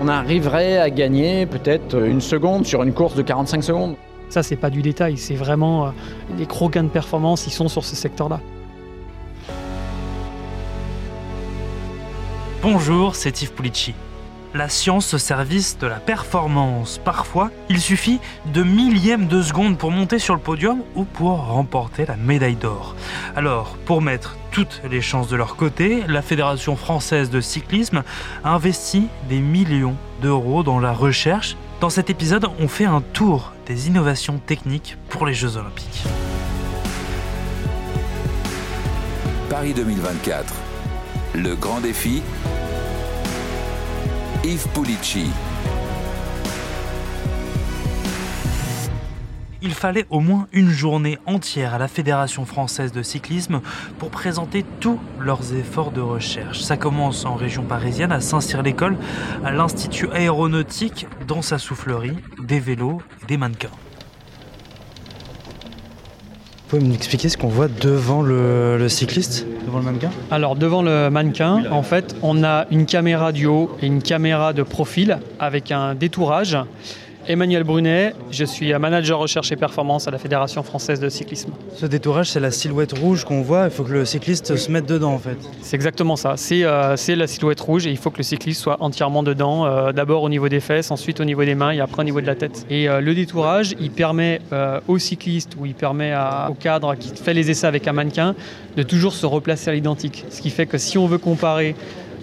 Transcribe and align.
On 0.00 0.08
arriverait 0.08 0.76
à 0.78 0.90
gagner 0.90 1.46
peut-être 1.46 1.96
une 2.04 2.20
seconde 2.20 2.66
sur 2.66 2.82
une 2.82 2.92
course 2.92 3.14
de 3.14 3.22
45 3.22 3.62
secondes. 3.62 3.96
Ça, 4.28 4.42
c'est 4.42 4.56
pas 4.56 4.70
du 4.70 4.82
détail, 4.82 5.16
c'est 5.16 5.34
vraiment 5.34 5.86
euh, 5.86 5.90
les 6.36 6.46
gros 6.46 6.68
gains 6.68 6.82
de 6.82 6.88
performance, 6.88 7.46
ils 7.46 7.52
sont 7.52 7.68
sur 7.68 7.84
ce 7.84 7.96
secteur-là. 7.96 8.40
Bonjour, 12.62 13.14
c'est 13.14 13.40
Yves 13.40 13.52
Pulici. 13.52 13.94
La 14.54 14.68
science 14.68 15.12
au 15.14 15.18
service 15.18 15.78
de 15.78 15.86
la 15.86 15.96
performance. 15.96 16.98
Parfois, 17.04 17.50
il 17.68 17.80
suffit 17.80 18.20
de 18.46 18.62
millièmes 18.62 19.26
de 19.26 19.42
seconde 19.42 19.76
pour 19.76 19.90
monter 19.90 20.18
sur 20.18 20.34
le 20.34 20.40
podium 20.40 20.80
ou 20.94 21.04
pour 21.04 21.46
remporter 21.46 22.06
la 22.06 22.16
médaille 22.16 22.56
d'or. 22.56 22.94
Alors, 23.34 23.76
pour 23.84 24.00
mettre 24.00 24.36
toutes 24.50 24.80
les 24.88 25.02
chances 25.02 25.28
de 25.28 25.36
leur 25.36 25.56
côté, 25.56 26.04
la 26.08 26.22
Fédération 26.22 26.76
française 26.76 27.28
de 27.28 27.40
cyclisme 27.40 28.02
a 28.44 28.50
investi 28.50 29.08
des 29.28 29.40
millions 29.40 29.96
d'euros 30.22 30.62
dans 30.62 30.80
la 30.80 30.92
recherche. 30.92 31.56
Dans 31.80 31.90
cet 31.90 32.08
épisode, 32.08 32.46
on 32.58 32.68
fait 32.68 32.86
un 32.86 33.02
tour 33.12 33.52
des 33.66 33.88
innovations 33.88 34.38
techniques 34.38 34.96
pour 35.10 35.26
les 35.26 35.34
Jeux 35.34 35.56
olympiques. 35.56 36.04
Paris 39.50 39.74
2024. 39.74 40.54
Le 41.34 41.54
grand 41.54 41.80
défi 41.80 42.22
Il 49.60 49.74
fallait 49.74 50.06
au 50.08 50.20
moins 50.20 50.46
une 50.52 50.68
journée 50.68 51.18
entière 51.26 51.74
à 51.74 51.78
la 51.78 51.88
Fédération 51.88 52.44
française 52.44 52.92
de 52.92 53.02
cyclisme 53.02 53.60
pour 53.98 54.10
présenter 54.10 54.64
tous 54.78 55.00
leurs 55.18 55.52
efforts 55.52 55.90
de 55.90 56.00
recherche. 56.00 56.60
Ça 56.60 56.76
commence 56.76 57.24
en 57.24 57.34
région 57.34 57.64
parisienne, 57.64 58.12
à 58.12 58.20
Saint-Cyr-l'École, 58.20 58.96
à 59.44 59.50
l'Institut 59.50 60.10
aéronautique, 60.12 61.08
dans 61.26 61.42
sa 61.42 61.58
soufflerie, 61.58 62.16
des 62.40 62.60
vélos 62.60 63.02
et 63.24 63.26
des 63.26 63.38
mannequins. 63.38 63.70
Vous 66.68 66.78
pouvez 66.78 66.90
m'expliquer 66.90 67.28
ce 67.28 67.36
qu'on 67.36 67.46
voit 67.46 67.68
devant 67.68 68.22
le, 68.22 68.76
le 68.76 68.88
cycliste 68.88 69.46
Devant 69.66 69.78
le 69.78 69.84
mannequin 69.84 70.10
Alors 70.32 70.56
devant 70.56 70.82
le 70.82 71.10
mannequin, 71.10 71.62
en 71.70 71.84
fait, 71.84 72.16
on 72.22 72.42
a 72.42 72.66
une 72.72 72.86
caméra 72.86 73.30
du 73.30 73.46
haut 73.46 73.70
et 73.80 73.86
une 73.86 74.02
caméra 74.02 74.52
de 74.52 74.64
profil 74.64 75.20
avec 75.38 75.70
un 75.70 75.94
détourage. 75.94 76.58
Emmanuel 77.28 77.64
Brunet, 77.64 78.14
je 78.30 78.44
suis 78.44 78.72
manager 78.74 79.18
recherche 79.18 79.50
et 79.50 79.56
performance 79.56 80.06
à 80.06 80.12
la 80.12 80.18
Fédération 80.18 80.62
française 80.62 81.00
de 81.00 81.08
cyclisme. 81.08 81.50
Ce 81.74 81.84
détourage, 81.84 82.30
c'est 82.30 82.38
la 82.38 82.52
silhouette 82.52 82.96
rouge 82.96 83.24
qu'on 83.24 83.42
voit, 83.42 83.64
il 83.64 83.70
faut 83.70 83.82
que 83.82 83.92
le 83.92 84.04
cycliste 84.04 84.54
se 84.54 84.70
mette 84.70 84.86
dedans 84.86 85.12
en 85.12 85.18
fait. 85.18 85.36
C'est 85.60 85.74
exactement 85.74 86.14
ça, 86.14 86.34
c'est 86.36 86.62
euh, 86.62 86.94
la 87.16 87.26
silhouette 87.26 87.58
rouge 87.60 87.86
et 87.88 87.90
il 87.90 87.96
faut 87.96 88.10
que 88.10 88.18
le 88.18 88.22
cycliste 88.22 88.60
soit 88.60 88.76
entièrement 88.80 89.24
dedans, 89.24 89.66
euh, 89.66 89.90
d'abord 89.90 90.22
au 90.22 90.28
niveau 90.28 90.48
des 90.48 90.60
fesses, 90.60 90.92
ensuite 90.92 91.18
au 91.20 91.24
niveau 91.24 91.44
des 91.44 91.56
mains 91.56 91.72
et 91.72 91.80
après 91.80 92.02
au 92.02 92.04
niveau 92.04 92.20
de 92.20 92.26
la 92.26 92.36
tête. 92.36 92.64
Et 92.70 92.88
euh, 92.88 93.00
le 93.00 93.12
détourage, 93.14 93.74
il 93.80 93.90
permet 93.90 94.40
au 94.86 94.98
cycliste 94.98 95.56
ou 95.58 95.66
il 95.66 95.74
permet 95.74 96.12
à- 96.12 96.48
au 96.50 96.54
cadre 96.54 96.94
qui 96.94 97.10
fait 97.16 97.34
les 97.34 97.50
essais 97.50 97.66
avec 97.66 97.88
un 97.88 97.92
mannequin 97.92 98.34
de 98.76 98.82
toujours 98.82 99.12
se 99.14 99.26
replacer 99.26 99.70
à 99.70 99.74
l'identique. 99.74 100.24
Ce 100.30 100.40
qui 100.40 100.50
fait 100.50 100.66
que 100.66 100.78
si 100.78 100.96
on 100.98 101.06
veut 101.06 101.18
comparer 101.18 101.74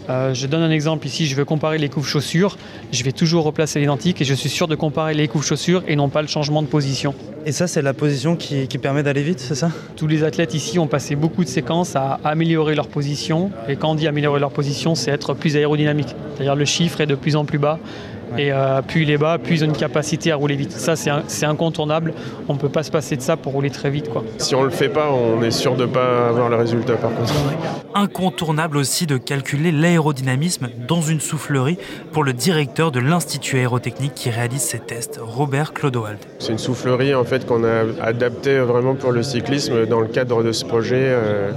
euh, 0.09 0.33
je 0.33 0.47
donne 0.47 0.61
un 0.61 0.71
exemple 0.71 1.05
ici, 1.07 1.27
je 1.27 1.35
veux 1.35 1.45
comparer 1.45 1.77
les 1.77 1.89
coups 1.89 2.07
chaussures, 2.07 2.57
je 2.91 3.03
vais 3.03 3.11
toujours 3.11 3.43
replacer 3.45 3.79
l'identique 3.79 4.21
et 4.21 4.25
je 4.25 4.33
suis 4.33 4.49
sûr 4.49 4.67
de 4.67 4.75
comparer 4.75 5.13
les 5.13 5.27
coups 5.27 5.45
chaussures 5.45 5.83
et 5.87 5.95
non 5.95 6.09
pas 6.09 6.21
le 6.21 6.27
changement 6.27 6.61
de 6.61 6.67
position. 6.67 7.13
Et 7.45 7.51
ça, 7.51 7.67
c'est 7.67 7.81
la 7.81 7.93
position 7.93 8.35
qui, 8.35 8.67
qui 8.67 8.77
permet 8.77 9.03
d'aller 9.03 9.21
vite, 9.21 9.39
c'est 9.39 9.55
ça? 9.55 9.69
Tous 9.97 10.07
les 10.07 10.23
athlètes 10.23 10.53
ici 10.53 10.79
ont 10.79 10.87
passé 10.87 11.15
beaucoup 11.15 11.43
de 11.43 11.49
séquences 11.49 11.95
à 11.95 12.19
améliorer 12.23 12.73
leur 12.73 12.87
position. 12.87 13.51
Et 13.67 13.75
quand 13.75 13.91
on 13.91 13.95
dit 13.95 14.07
améliorer 14.07 14.39
leur 14.39 14.51
position, 14.51 14.95
c'est 14.95 15.11
être 15.11 15.33
plus 15.33 15.57
aérodynamique. 15.57 16.15
C'est-à-dire 16.35 16.55
le 16.55 16.65
chiffre 16.65 17.01
est 17.01 17.05
de 17.05 17.15
plus 17.15 17.35
en 17.35 17.43
plus 17.43 17.59
bas. 17.59 17.79
Et 18.37 18.51
euh, 18.51 18.81
plus 18.81 19.03
il 19.03 19.11
est 19.11 19.17
bas, 19.17 19.37
plus 19.37 19.55
ils 19.55 19.63
ont 19.63 19.67
une 19.67 19.77
capacité 19.77 20.31
à 20.31 20.35
rouler 20.35 20.55
vite. 20.55 20.71
Ça, 20.71 20.95
c'est 20.95 21.45
incontournable. 21.45 22.13
On 22.47 22.53
ne 22.53 22.59
peut 22.59 22.69
pas 22.69 22.83
se 22.83 22.91
passer 22.91 23.15
de 23.15 23.21
ça 23.21 23.37
pour 23.37 23.53
rouler 23.53 23.69
très 23.69 23.89
vite. 23.89 24.09
Quoi. 24.09 24.23
Si 24.37 24.55
on 24.55 24.63
le 24.63 24.69
fait 24.69 24.89
pas, 24.89 25.11
on 25.11 25.41
est 25.43 25.51
sûr 25.51 25.75
de 25.75 25.85
pas 25.85 26.27
avoir 26.27 26.49
le 26.49 26.55
résultat 26.55 26.95
par 26.95 27.13
contre. 27.13 27.33
Incontournable 27.95 28.77
aussi 28.77 29.05
de 29.05 29.17
calculer 29.17 29.71
l'aérodynamisme 29.71 30.69
dans 30.87 31.01
une 31.01 31.19
soufflerie 31.19 31.77
pour 32.11 32.23
le 32.23 32.33
directeur 32.33 32.91
de 32.91 32.99
l'Institut 32.99 33.57
aérotechnique 33.57 34.13
qui 34.15 34.29
réalise 34.29 34.61
ces 34.61 34.79
tests, 34.79 35.19
Robert 35.21 35.73
Clodoald. 35.73 36.17
C'est 36.39 36.51
une 36.51 36.57
soufflerie 36.57 37.13
en 37.13 37.23
fait 37.23 37.45
qu'on 37.45 37.63
a 37.63 37.83
adaptée 38.01 38.59
vraiment 38.59 38.95
pour 38.95 39.11
le 39.11 39.23
cyclisme 39.23 39.85
dans 39.85 39.99
le 39.99 40.07
cadre 40.07 40.43
de 40.43 40.51
ce 40.51 40.65
projet 40.65 40.95
euh, 40.97 41.51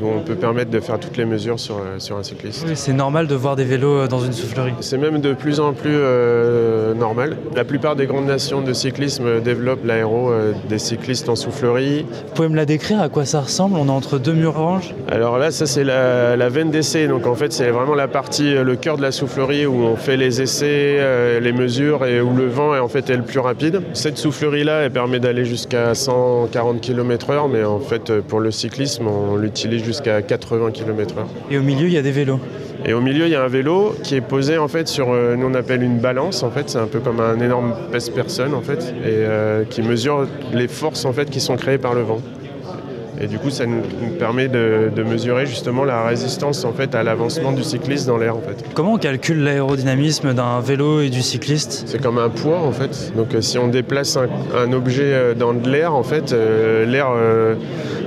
où 0.00 0.06
on 0.06 0.20
peut 0.20 0.34
permettre 0.34 0.70
de 0.70 0.80
faire 0.80 0.98
toutes 0.98 1.16
les 1.16 1.24
mesures 1.24 1.58
sur, 1.58 1.76
euh, 1.76 1.98
sur 1.98 2.16
un 2.16 2.22
cycliste. 2.22 2.64
Oui, 2.66 2.72
c'est 2.74 2.92
normal 2.92 3.26
de 3.26 3.34
voir 3.34 3.56
des 3.56 3.64
vélos 3.64 3.98
euh, 4.00 4.06
dans 4.08 4.20
une 4.20 4.32
soufflerie. 4.32 4.72
C'est 4.80 4.98
même 4.98 5.20
de 5.20 5.32
plus 5.32 5.60
en 5.60 5.72
plus 5.72 5.94
euh, 5.94 6.94
normal. 6.94 7.36
La 7.54 7.64
plupart 7.64 7.96
des 7.96 8.06
grandes 8.06 8.26
nations 8.26 8.60
de 8.60 8.72
cyclisme 8.72 9.40
développent 9.40 9.84
l'aéro 9.84 10.30
euh, 10.30 10.52
des 10.68 10.78
cyclistes 10.78 11.28
en 11.28 11.36
soufflerie. 11.36 12.02
Vous 12.28 12.34
pouvez 12.34 12.48
me 12.48 12.56
la 12.56 12.66
décrire 12.66 13.00
à 13.00 13.08
quoi 13.08 13.24
ça 13.24 13.40
ressemble? 13.40 13.76
On 13.78 13.86
est 13.86 13.90
entre 13.90 14.18
deux 14.18 14.32
murs 14.32 14.58
orange. 14.58 14.94
Alors 15.08 15.38
là, 15.38 15.50
ça 15.50 15.66
c'est 15.66 15.84
la, 15.84 16.36
la 16.36 16.48
veine 16.48 16.70
d'essai. 16.70 17.08
Donc 17.08 17.26
en 17.26 17.34
fait, 17.34 17.52
c'est 17.52 17.70
vraiment 17.70 17.94
la 17.94 18.08
partie, 18.08 18.54
le 18.54 18.76
cœur 18.76 18.96
de 18.96 19.02
la 19.02 19.12
soufflerie 19.12 19.66
où 19.66 19.84
on 19.84 19.96
fait 19.96 20.16
les 20.16 20.42
essais, 20.42 20.96
euh, 20.98 21.40
les 21.40 21.52
mesures 21.52 22.04
et 22.04 22.20
où 22.20 22.34
le 22.34 22.46
vent 22.46 22.74
est 22.74 22.78
en 22.78 22.88
fait 22.88 23.08
est 23.10 23.16
le 23.16 23.22
plus 23.22 23.40
rapide. 23.40 23.82
Cette 23.92 24.18
soufflerie-là, 24.18 24.82
elle 24.82 24.90
permet 24.92 25.20
d'aller 25.20 25.44
jusqu'à 25.44 25.94
140 25.94 26.80
km/h, 26.80 27.48
mais 27.50 27.64
en 27.64 27.80
fait, 27.80 28.20
pour 28.20 28.40
le 28.40 28.50
cyclisme, 28.50 29.06
on 29.06 29.36
l'utilise 29.36 29.75
jusqu'à 29.78 30.22
80 30.22 30.70
km/h. 30.72 31.24
Et 31.50 31.58
au 31.58 31.62
milieu, 31.62 31.86
il 31.86 31.92
y 31.92 31.98
a 31.98 32.02
des 32.02 32.10
vélos. 32.10 32.40
Et 32.84 32.92
au 32.92 33.00
milieu, 33.00 33.26
il 33.26 33.32
y 33.32 33.34
a 33.34 33.42
un 33.42 33.48
vélo 33.48 33.94
qui 34.02 34.14
est 34.14 34.20
posé 34.20 34.58
en 34.58 34.68
fait 34.68 34.86
sur, 34.86 35.10
euh, 35.10 35.34
nous 35.34 35.46
on 35.46 35.54
appelle 35.54 35.82
une 35.82 35.98
balance. 35.98 36.42
En 36.42 36.50
fait, 36.50 36.68
c'est 36.70 36.78
un 36.78 36.86
peu 36.86 37.00
comme 37.00 37.20
un 37.20 37.40
énorme 37.40 37.74
pèse-personne 37.90 38.54
en 38.54 38.60
fait, 38.60 38.94
et 39.04 39.06
euh, 39.06 39.64
qui 39.64 39.82
mesure 39.82 40.26
les 40.52 40.68
forces 40.68 41.04
en 41.04 41.12
fait 41.12 41.30
qui 41.30 41.40
sont 41.40 41.56
créées 41.56 41.78
par 41.78 41.94
le 41.94 42.02
vent. 42.02 42.20
Et 43.20 43.26
du 43.26 43.38
coup, 43.38 43.50
ça 43.50 43.66
nous, 43.66 43.82
nous 44.02 44.10
permet 44.18 44.48
de, 44.48 44.90
de 44.94 45.02
mesurer 45.02 45.46
justement 45.46 45.84
la 45.84 46.04
résistance 46.04 46.64
en 46.64 46.72
fait 46.72 46.94
à 46.94 47.02
l'avancement 47.02 47.52
du 47.52 47.62
cycliste 47.62 48.06
dans 48.06 48.18
l'air 48.18 48.36
en 48.36 48.40
fait. 48.40 48.64
Comment 48.74 48.94
on 48.94 48.98
calcule 48.98 49.42
l'aérodynamisme 49.42 50.34
d'un 50.34 50.60
vélo 50.60 51.00
et 51.00 51.08
du 51.08 51.22
cycliste? 51.22 51.84
C'est 51.86 52.00
comme 52.02 52.18
un 52.18 52.28
poids 52.28 52.58
en 52.60 52.72
fait. 52.72 53.12
Donc 53.16 53.34
euh, 53.34 53.40
si 53.40 53.58
on 53.58 53.68
déplace 53.68 54.16
un, 54.16 54.28
un 54.56 54.72
objet 54.72 55.12
euh, 55.12 55.34
dans 55.34 55.54
de 55.54 55.68
l'air, 55.68 55.94
en 55.94 56.02
fait, 56.02 56.32
euh, 56.32 56.84
l'air, 56.84 57.06
euh, 57.14 57.54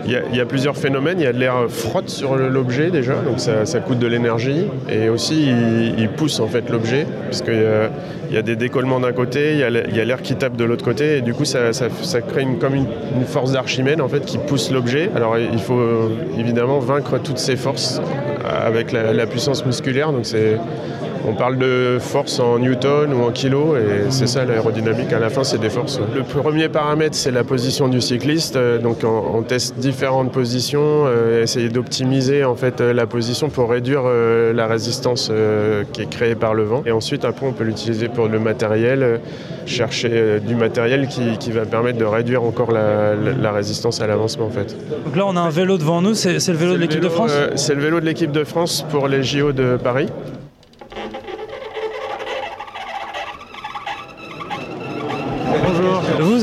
il 0.06 0.12
y, 0.12 0.16
a- 0.16 0.22
il 0.32 0.38
y 0.38 0.42
a 0.42 0.46
plusieurs 0.46 0.78
phénomènes. 0.78 1.20
Il 1.20 1.24
y 1.24 1.28
a 1.28 1.34
de 1.34 1.40
l'air 1.40 1.56
frotte 1.70 2.10
sur 2.10 2.36
l'objet 2.36 2.90
déjà, 2.92 3.14
donc 3.16 3.40
ça, 3.40 3.66
ça 3.66 3.80
coûte 3.80 4.00
de 4.00 4.08
l'énergie. 4.08 4.66
Et 4.90 5.10
aussi, 5.10 5.48
il, 5.48 5.96
il 6.00 6.10
pousse 6.10 6.40
en 6.40 6.48
fait 6.48 6.70
l'objet, 6.70 7.06
parce 7.26 7.42
qu'il 7.42 7.56
y 7.56 7.66
a, 7.66 7.90
il 8.30 8.36
y 8.36 8.38
a 8.38 8.42
des 8.42 8.56
décollements 8.56 9.00
d'un 9.00 9.12
côté, 9.12 9.54
il 9.54 9.60
y 9.60 9.64
a 9.64 10.06
l'air 10.06 10.22
qui 10.22 10.36
tape 10.36 10.56
de 10.56 10.64
l'autre 10.64 10.86
côté, 10.86 11.18
et 11.18 11.22
du 11.22 11.34
coup, 11.34 11.46
ça, 11.46 11.72
crée 12.28 12.42
une, 12.42 12.60
comme 12.60 12.76
une, 12.76 12.88
force 13.26 13.52
d'Archimède 13.52 14.02
en 14.02 14.08
fait 14.08 14.26
qui 14.26 14.38
pousse 14.38 14.72
l'objet. 14.72 15.10
Alors 15.16 15.38
il 15.38 15.60
faut 15.60 16.10
évidemment 16.38 16.80
vaincre 16.80 17.20
toutes 17.20 17.38
ces 17.38 17.56
forces 17.56 18.02
avec 18.44 18.92
la, 18.92 19.14
la 19.14 19.28
puissance 19.28 19.66
musculaire. 19.66 20.12
Donc 20.12 20.26
c'est 20.26 20.58
on 21.28 21.34
parle 21.34 21.58
de 21.58 21.98
force 22.00 22.40
en 22.40 22.60
newton 22.60 23.14
ou 23.14 23.24
en 23.24 23.32
kilo 23.32 23.76
et 23.76 24.10
c'est 24.10 24.28
ça 24.28 24.46
l'aérodynamique. 24.46 25.12
À 25.14 25.20
la 25.20 25.30
fin, 25.30 25.44
c'est 25.44 25.58
des 25.60 25.70
forces. 25.70 26.00
Le 26.16 26.24
premier 26.24 26.70
paramètre, 26.70 27.16
c'est 27.16 27.32
la 27.32 27.44
position 27.44 27.88
du 27.88 28.02
cycliste. 28.02 28.56
Euh, 28.56 28.78
Donc, 28.80 29.04
on, 29.04 29.42
teste 29.44 29.78
différentes 29.78 30.32
positions, 30.32 31.06
euh, 31.08 31.44
essayer 31.44 31.70
d'optimiser 31.70 32.44
en 32.44 32.56
fait 32.56 32.82
euh, 32.82 32.94
la 32.94 33.06
position 33.08 33.50
pour 33.50 33.70
réduire 33.70 34.04
la 34.54 34.68
résistance 34.68 35.32
qui 35.94 36.02
est 36.02 36.10
créée 36.10 36.36
par 36.36 36.54
le 36.54 36.64
vent. 36.64 36.84
Et 36.86 36.92
ensuite, 36.92 37.26
après, 37.26 37.46
on 37.46 37.52
peut 37.54 37.64
l'utiliser 37.64 38.08
pour 38.10 38.28
le 38.28 38.40
matériel, 38.40 39.20
chercher 39.66 40.40
du 40.40 40.56
matériel 40.56 41.08
qui, 41.08 41.38
qui 41.38 41.52
va 41.52 41.66
permettre 41.66 41.98
de 41.98 42.06
réduire 42.06 42.44
encore 42.44 42.72
la, 42.72 43.16
la- 43.16 43.32
la 43.34 43.52
résistance 43.52 44.02
à 44.02 44.08
l'avancement 44.08 44.46
en 44.46 44.50
fait. 44.50 44.76
Donc 45.06 45.16
là, 45.16 45.24
on 45.28 45.36
a 45.36 45.40
un 45.42 45.50
vélo 45.50 45.78
devant 45.78 46.02
nous, 46.02 46.14
c'est 46.16 46.34
le 46.48 46.58
vélo 46.58 46.74
de 46.74 46.78
l'équipe 46.78 47.00
de 47.02 47.10
France? 47.10 47.32
euh, 47.34 47.50
C'est 47.56 47.76
le 47.76 47.82
vélo 47.82 48.00
de 48.00 48.06
l'équipe 48.06 48.32
de 48.32 48.44
France 48.44 48.86
pour 48.90 49.08
les 49.08 49.24
JO 49.24 49.52
de 49.52 49.78
Paris. 49.78 50.08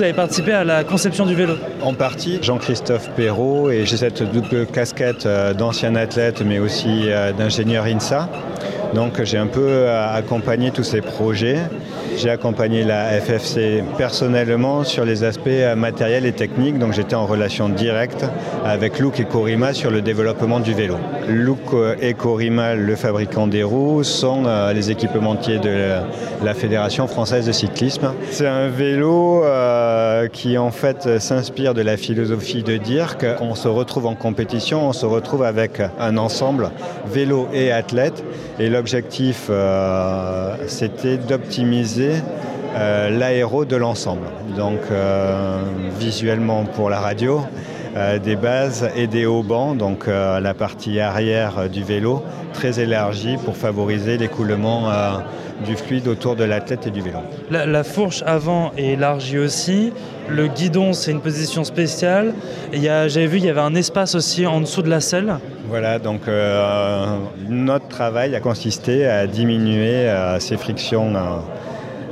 Avez 0.06 0.14
participé 0.14 0.52
à 0.52 0.62
la 0.62 0.84
conception 0.84 1.26
du 1.26 1.34
vélo. 1.34 1.54
En 1.82 1.92
partie, 1.92 2.38
Jean-Christophe 2.40 3.10
Perrault 3.16 3.70
et 3.70 3.84
j'ai 3.86 3.96
cette 3.96 4.22
double 4.22 4.66
casquette 4.66 5.26
euh, 5.26 5.52
d'ancien 5.52 5.96
athlète 5.96 6.42
mais 6.42 6.60
aussi 6.60 7.10
euh, 7.10 7.32
d'ingénieur 7.32 7.84
INSA. 7.86 8.28
Donc 8.94 9.20
j'ai 9.24 9.36
un 9.36 9.48
peu 9.48 9.66
euh, 9.66 10.14
accompagné 10.14 10.70
tous 10.70 10.84
ces 10.84 11.00
projets 11.00 11.58
J'ai 12.16 12.30
accompagné 12.30 12.82
la 12.82 13.20
FFC 13.20 13.84
personnellement 13.98 14.84
sur 14.84 15.04
les 15.04 15.22
aspects 15.22 15.48
euh, 15.48 15.76
matériels 15.76 16.24
et 16.24 16.32
techniques, 16.32 16.78
donc 16.78 16.94
j'étais 16.94 17.14
en 17.14 17.26
relation 17.26 17.68
directe 17.68 18.24
avec 18.64 18.98
Look 18.98 19.20
et 19.20 19.26
Corima 19.26 19.74
sur 19.74 19.90
le 19.90 20.00
développement 20.00 20.60
du 20.60 20.72
vélo. 20.72 20.96
Look 21.28 21.74
et 22.00 22.14
Corima, 22.14 22.74
le 22.74 22.96
fabricant 22.96 23.46
des 23.46 23.62
roues, 23.62 24.02
sont 24.02 24.44
euh, 24.46 24.72
les 24.72 24.90
équipementiers 24.90 25.58
de 25.58 26.00
la 26.42 26.54
Fédération 26.54 27.06
française 27.06 27.46
de 27.46 27.52
cyclisme. 27.52 28.12
C'est 28.30 28.46
un 28.46 28.68
vélo 28.68 29.42
euh, 29.44 30.28
qui 30.28 30.56
en 30.56 30.70
fait 30.70 31.20
s'inspire 31.20 31.74
de 31.74 31.82
la 31.82 31.96
philosophie 31.96 32.62
de 32.62 32.76
dire 32.76 33.16
qu'on 33.18 33.54
se 33.54 33.68
retrouve 33.68 34.06
en 34.06 34.14
compétition, 34.14 34.88
on 34.88 34.92
se 34.92 35.04
retrouve 35.06 35.42
avec 35.42 35.82
un 35.98 36.16
ensemble 36.16 36.70
vélo 37.06 37.48
et 37.52 37.72
athlète. 37.72 38.24
Et 38.58 38.68
l'objectif, 38.68 39.48
euh, 39.50 40.56
c'était 40.66 41.18
d'optimiser 41.18 42.05
euh, 42.76 43.10
l'aéro 43.10 43.64
de 43.64 43.76
l'ensemble. 43.76 44.26
Donc 44.56 44.80
euh, 44.90 45.58
visuellement 45.98 46.64
pour 46.64 46.90
la 46.90 47.00
radio, 47.00 47.40
euh, 47.96 48.18
des 48.18 48.36
bases 48.36 48.88
et 48.96 49.06
des 49.06 49.26
haubans, 49.26 49.74
donc 49.74 50.06
la 50.06 50.54
partie 50.54 51.00
arrière 51.00 51.68
du 51.70 51.82
vélo, 51.82 52.22
très 52.52 52.80
élargie 52.80 53.36
pour 53.44 53.56
favoriser 53.56 54.18
l'écoulement 54.18 54.90
du 55.64 55.74
fluide 55.74 56.06
autour 56.08 56.36
de 56.36 56.44
l'athlète 56.44 56.86
et 56.86 56.90
du 56.90 57.00
vélo. 57.00 57.18
La, 57.50 57.64
la 57.64 57.82
fourche 57.82 58.22
avant 58.26 58.72
est 58.76 58.92
élargie 58.92 59.38
aussi. 59.38 59.92
Le 60.28 60.48
guidon, 60.48 60.92
c'est 60.92 61.12
une 61.12 61.20
position 61.20 61.64
spéciale. 61.64 62.34
J'avais 62.72 63.26
vu, 63.26 63.38
il 63.38 63.44
y 63.44 63.48
avait 63.48 63.60
un 63.60 63.74
espace 63.74 64.14
aussi 64.14 64.46
en 64.46 64.60
dessous 64.60 64.82
de 64.82 64.90
la 64.90 65.00
selle. 65.00 65.36
Voilà, 65.68 65.98
donc 65.98 66.28
euh, 66.28 67.04
notre 67.48 67.88
travail 67.88 68.36
a 68.36 68.40
consisté 68.40 69.06
à 69.06 69.26
diminuer 69.26 70.08
euh, 70.08 70.38
ces 70.38 70.56
frictions 70.56 71.12
euh, 71.16 71.20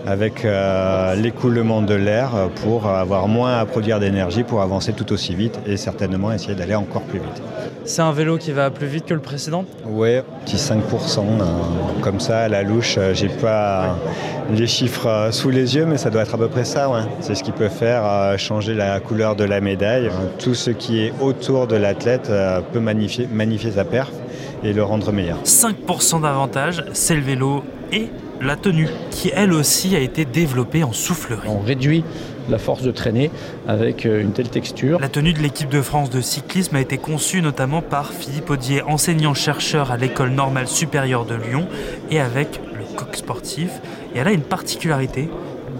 avec 0.07 0.45
euh, 0.45 1.15
l'écoulement 1.15 1.83
de 1.83 1.95
l'air 1.95 2.31
pour 2.63 2.87
avoir 2.87 3.29
moins 3.29 3.59
à 3.59 3.67
produire 3.67 4.01
d'énergie 4.01 4.43
pour 4.43 4.63
avancer 4.63 4.93
tout 4.93 5.13
aussi 5.13 5.35
vite 5.35 5.59
et 5.67 5.77
certainement 5.77 6.33
essayer 6.33 6.55
d'aller 6.55 6.75
encore 6.75 7.03
plus 7.03 7.19
vite. 7.19 7.43
C'est 7.87 8.01
un 8.03 8.13
vélo 8.13 8.39
qui 8.39 8.53
va 8.53 8.71
plus 8.71 8.87
vite 8.87 9.05
que 9.05 9.15
le 9.15 9.21
précédent. 9.21 9.65
Ouais, 9.87 10.25
petit 10.45 10.57
5%, 10.57 10.79
euh, 11.19 11.45
comme 12.01 12.19
ça 12.19 12.41
à 12.41 12.49
la 12.49 12.63
louche, 12.63 12.97
euh, 12.97 13.13
j'ai 13.13 13.29
pas 13.29 13.97
les 14.51 14.67
chiffres 14.67 15.07
euh, 15.07 15.31
sous 15.31 15.51
les 15.51 15.77
yeux, 15.77 15.85
mais 15.85 15.99
ça 15.99 16.11
doit 16.11 16.23
être 16.23 16.35
à 16.35 16.39
peu 16.39 16.49
près 16.49 16.65
ça. 16.65 16.89
Ouais. 16.89 17.01
C'est 17.21 17.35
ce 17.35 17.43
qui 17.43 17.53
peut 17.53 17.69
faire 17.69 18.03
euh, 18.05 18.37
changer 18.37 18.75
la 18.75 19.01
couleur 19.01 19.37
de 19.37 19.45
la 19.45 19.61
médaille. 19.61 20.11
Tout 20.39 20.55
ce 20.55 20.71
qui 20.71 21.01
est 21.01 21.13
autour 21.21 21.67
de 21.67 21.77
l'athlète 21.77 22.29
euh, 22.31 22.61
peut 22.73 22.81
magnifier, 22.81 23.29
magnifier 23.31 23.73
sa 23.73 23.85
perf 23.85 24.11
et 24.63 24.73
le 24.73 24.83
rendre 24.83 25.13
meilleur. 25.13 25.39
5% 25.45 26.23
d'avantage, 26.23 26.85
c'est 26.93 27.15
le 27.15 27.21
vélo 27.23 27.63
et 27.93 28.09
la 28.41 28.57
tenue, 28.57 28.89
qui 29.11 29.31
elle 29.35 29.53
aussi 29.53 29.97
a 29.97 30.01
été 30.01 30.25
développée 30.25 30.85
en 30.85 30.93
soufflerie. 30.93 31.49
On 31.49 31.61
réduit 31.61 32.05
la 32.49 32.59
force 32.59 32.83
de 32.83 32.91
traîner 32.91 33.31
avec 33.67 34.05
euh, 34.05 34.21
une 34.21 34.33
telle 34.33 34.49
texture. 34.49 35.01
La 35.01 35.09
tenue 35.09 35.33
de 35.33 35.39
l'équipe 35.39 35.69
de 35.69 35.81
France 35.81 36.11
de 36.11 36.21
cyclisme 36.21 36.77
a 36.77 36.81
été 36.81 36.99
conçue 36.99 37.41
notamment 37.41 37.83
par 37.83 38.13
Philippe 38.13 38.51
Audier, 38.51 38.83
enseignant-chercheur 38.83 39.91
à 39.91 39.97
l'école 39.97 40.31
normale 40.31 40.69
supérieure 40.69 41.25
de 41.25 41.35
Lyon, 41.35 41.67
et 42.11 42.21
avec 42.21 42.61
le 42.77 42.85
coq 42.97 43.17
sportif. 43.17 43.71
Et 44.15 44.19
elle 44.19 44.29
a 44.29 44.33
une 44.33 44.43
particularité, 44.43 45.29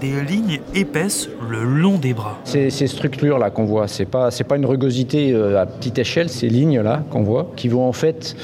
des 0.01 0.23
lignes 0.23 0.61
épaisses 0.75 1.29
le 1.49 1.63
long 1.63 1.99
des 1.99 2.15
bras. 2.15 2.39
Ces, 2.45 2.71
ces 2.71 2.87
structures-là 2.87 3.51
qu'on 3.51 3.65
voit, 3.65 3.87
c'est 3.87 4.07
pas, 4.07 4.31
c'est 4.31 4.45
pas 4.45 4.57
une 4.57 4.67
rugosité 4.67 5.33
euh, 5.33 5.61
à 5.61 5.67
petite 5.67 5.99
échelle, 5.99 6.29
ces 6.29 6.49
lignes-là 6.49 7.05
qu'on 7.11 7.23
voit, 7.23 7.51
qui 7.57 7.69
vont 7.69 7.87
en 7.87 7.93
fait 7.93 8.37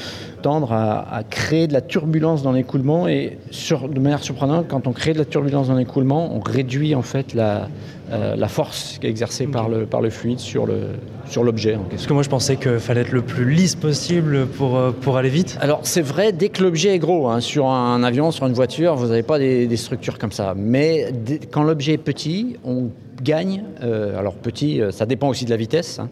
à, 0.45 1.23
créer 1.29 1.67
de 1.67 1.73
la 1.73 1.81
turbulence 1.81 2.43
dans 2.43 2.51
l'écoulement. 2.51 3.07
Et 3.07 3.37
de 3.49 3.99
manière 3.99 4.23
surprenante, 4.23 4.65
quand 4.67 4.87
on 4.87 4.93
crée 4.93 5.13
de 5.13 5.19
la 5.19 5.25
turbulence 5.25 5.67
dans 5.67 5.75
l'écoulement, 5.75 6.35
on 6.35 6.39
réduit 6.39 6.95
en 6.95 7.01
fait 7.01 7.33
la, 7.33 7.67
euh, 8.11 8.35
la 8.35 8.47
force 8.47 8.97
qui 8.99 9.07
est 9.07 9.09
exercée 9.09 9.47
par, 9.47 9.69
le, 9.69 9.85
par 9.85 10.01
le 10.01 10.09
fluide 10.09 10.39
sur, 10.39 10.65
le, 10.65 10.87
sur 11.27 11.43
l'objet 11.43 11.71
question. 11.71 11.89
Parce 11.89 12.07
que 12.07 12.13
moi, 12.13 12.23
je 12.23 12.29
pensais 12.29 12.57
qu'il 12.57 12.79
fallait 12.79 13.01
être 13.01 13.11
le 13.11 13.21
plus 13.21 13.49
lisse 13.49 13.75
possible 13.75 14.47
pour, 14.47 14.77
euh, 14.77 14.91
pour 14.91 15.17
aller 15.17 15.29
vite. 15.29 15.57
Alors 15.61 15.79
c'est 15.83 16.01
vrai, 16.01 16.31
dès 16.31 16.49
que 16.49 16.61
l'objet 16.61 16.95
est 16.95 16.99
gros, 16.99 17.29
hein, 17.29 17.39
sur 17.39 17.67
un 17.67 18.03
avion, 18.03 18.31
sur 18.31 18.45
une 18.47 18.53
voiture, 18.53 18.95
vous 18.95 19.07
n'avez 19.07 19.23
pas 19.23 19.39
des, 19.39 19.67
des 19.67 19.77
structures 19.77 20.17
comme 20.17 20.31
ça. 20.31 20.53
Mais 20.55 21.11
dès- 21.13 21.39
quand 21.39 21.63
l'objet 21.63 21.93
est 21.93 21.97
petit, 21.97 22.57
on 22.63 22.89
gagne, 23.21 23.63
euh, 23.83 24.17
alors 24.17 24.33
petit, 24.33 24.81
ça 24.91 25.05
dépend 25.05 25.29
aussi 25.29 25.45
de 25.45 25.51
la 25.51 25.55
vitesse, 25.57 25.99
hein, 25.99 26.09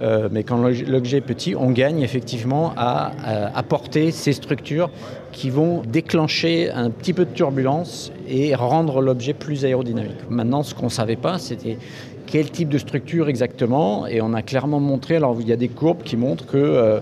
euh, 0.00 0.28
mais 0.30 0.42
quand 0.42 0.56
l'objet 0.56 1.18
est 1.18 1.22
petit, 1.22 1.54
on 1.54 1.70
gagne 1.70 2.00
effectivement 2.00 2.72
à, 2.76 3.12
apporter 3.54 4.10
ces 4.10 4.32
structures 4.32 4.90
qui 5.32 5.50
vont 5.50 5.82
déclencher 5.82 6.70
un 6.70 6.90
petit 6.90 7.12
peu 7.12 7.24
de 7.24 7.32
turbulence 7.32 8.12
et 8.28 8.54
rendre 8.54 9.00
l'objet 9.00 9.32
plus 9.32 9.64
aérodynamique. 9.64 10.28
Maintenant, 10.28 10.62
ce 10.62 10.74
qu'on 10.74 10.86
ne 10.86 10.90
savait 10.90 11.16
pas, 11.16 11.38
c'était 11.38 11.78
quel 12.26 12.50
type 12.50 12.68
de 12.68 12.78
structure 12.78 13.28
exactement, 13.28 14.06
et 14.06 14.20
on 14.22 14.32
a 14.32 14.42
clairement 14.42 14.80
montré, 14.80 15.16
alors 15.16 15.36
il 15.40 15.48
y 15.48 15.52
a 15.52 15.56
des 15.56 15.68
courbes 15.68 16.02
qui 16.02 16.16
montrent 16.16 16.46
que 16.46 16.56
euh, 16.56 17.00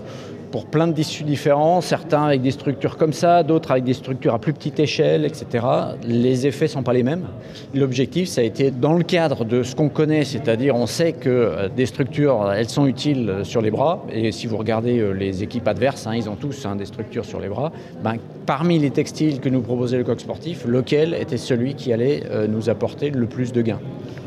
pour 0.51 0.65
plein 0.65 0.87
de 0.87 0.93
tissus 0.93 1.23
différents, 1.23 1.81
certains 1.81 2.23
avec 2.23 2.41
des 2.41 2.51
structures 2.51 2.97
comme 2.97 3.13
ça, 3.13 3.43
d'autres 3.43 3.71
avec 3.71 3.83
des 3.83 3.93
structures 3.93 4.33
à 4.33 4.39
plus 4.39 4.53
petite 4.53 4.79
échelle, 4.79 5.25
etc. 5.25 5.65
Les 6.05 6.45
effets 6.47 6.65
ne 6.65 6.71
sont 6.71 6.83
pas 6.83 6.93
les 6.93 7.03
mêmes. 7.03 7.25
L'objectif, 7.73 8.27
ça 8.27 8.41
a 8.41 8.43
été 8.43 8.69
dans 8.71 8.93
le 8.93 9.03
cadre 9.03 9.45
de 9.45 9.63
ce 9.63 9.75
qu'on 9.75 9.89
connaît, 9.89 10.25
c'est-à-dire 10.25 10.75
on 10.75 10.87
sait 10.87 11.13
que 11.13 11.29
euh, 11.29 11.69
des 11.69 11.85
structures, 11.85 12.51
elles 12.51 12.69
sont 12.69 12.85
utiles 12.85 13.29
euh, 13.29 13.43
sur 13.43 13.61
les 13.61 13.71
bras, 13.71 14.05
et 14.11 14.31
si 14.31 14.47
vous 14.47 14.57
regardez 14.57 14.99
euh, 14.99 15.11
les 15.11 15.43
équipes 15.43 15.67
adverses, 15.67 16.05
hein, 16.05 16.15
ils 16.15 16.29
ont 16.29 16.35
tous 16.35 16.65
hein, 16.65 16.75
des 16.75 16.85
structures 16.85 17.25
sur 17.25 17.39
les 17.39 17.47
bras, 17.49 17.71
ben, 18.03 18.17
parmi 18.45 18.79
les 18.79 18.91
textiles 18.91 19.39
que 19.39 19.49
nous 19.49 19.61
proposait 19.61 19.97
le 19.97 20.03
coq 20.03 20.19
sportif, 20.19 20.65
lequel 20.65 21.13
était 21.13 21.37
celui 21.37 21.75
qui 21.75 21.93
allait 21.93 22.23
euh, 22.29 22.47
nous 22.47 22.69
apporter 22.69 23.09
le 23.09 23.25
plus 23.25 23.53
de 23.53 23.61
gains 23.61 23.79